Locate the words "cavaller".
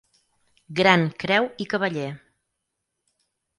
1.75-2.09